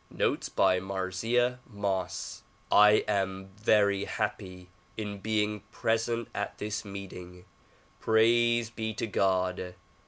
Notes 0.09 0.49
by 0.49 0.79
Marzieh 0.79 1.59
Moss 1.71 2.41
I 2.71 3.05
AM 3.07 3.51
very 3.61 4.05
happy 4.05 4.69
in 4.97 5.19
being 5.19 5.59
present 5.71 6.27
at 6.33 6.57
this 6.57 6.83
meeting. 6.83 7.45
Praise 8.25 8.71
be 8.71 8.95
to 8.95 9.05
God 9.05 9.75